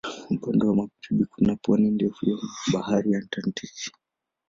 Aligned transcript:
Upande 0.31 0.65
wa 0.65 0.75
magharibi 0.75 1.25
kuna 1.25 1.55
pwani 1.55 1.91
ndefu 1.91 2.29
ya 2.29 2.37
Bahari 2.73 3.15
Atlantiki. 3.15 3.91